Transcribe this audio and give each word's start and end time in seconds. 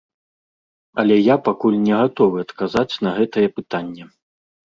Але 1.03 1.17
я 1.17 1.35
пакуль 1.49 1.77
не 1.87 1.93
гатовы 1.99 2.37
адказаць 2.45 2.99
на 3.09 3.13
гэтае 3.21 3.47
пытанне. 3.59 4.03